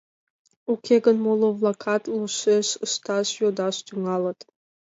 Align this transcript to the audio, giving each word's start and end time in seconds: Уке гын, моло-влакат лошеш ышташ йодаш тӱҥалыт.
Уке 0.71 0.95
гын, 1.05 1.17
моло-влакат 1.25 2.03
лошеш 2.13 2.67
ышташ 2.85 3.27
йодаш 3.41 3.75
тӱҥалыт. 3.85 4.39